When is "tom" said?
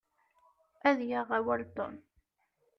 1.75-1.95